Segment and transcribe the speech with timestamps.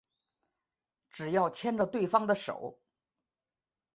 [1.11, 2.79] 只要牵着对方的手